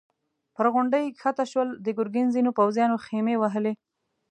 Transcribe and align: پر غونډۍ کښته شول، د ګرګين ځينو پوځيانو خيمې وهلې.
پر 0.55 0.65
غونډۍ 0.73 1.05
کښته 1.19 1.43
شول، 1.51 1.69
د 1.85 1.87
ګرګين 1.97 2.27
ځينو 2.35 2.51
پوځيانو 2.59 3.01
خيمې 3.05 3.35
وهلې. 3.37 3.73